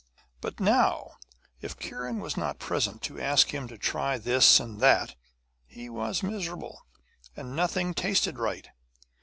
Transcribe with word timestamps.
But 0.41 0.59
now, 0.59 1.11
if 1.59 1.77
Kiran 1.77 2.19
was 2.21 2.35
not 2.35 2.57
present 2.57 3.03
to 3.03 3.21
ask 3.21 3.53
him 3.53 3.67
to 3.67 3.77
try 3.77 4.17
this 4.17 4.59
and 4.59 4.79
that, 4.79 5.13
he 5.67 5.91
was 5.91 6.23
miserable, 6.23 6.87
and 7.35 7.55
nothing 7.55 7.93
tasted 7.93 8.39
right. 8.39 8.67